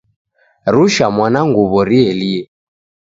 Rusha 0.73 1.05
mwana 1.15 1.39
nguw'o 1.47 1.81
rielie. 1.87 2.41